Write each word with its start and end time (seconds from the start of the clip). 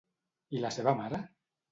I 0.59 0.61
la 0.63 0.71
seva 0.77 0.93
mare? 1.01 1.19